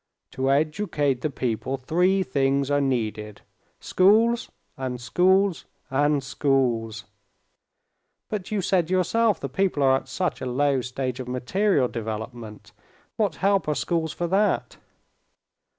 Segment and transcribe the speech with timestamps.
[0.31, 3.41] "To educate the people three things are needed:
[3.79, 7.05] schools, and schools, and schools."
[8.27, 12.71] "But you said yourself the people are at such a low stage of material development:
[13.15, 14.77] what help are schools for that?"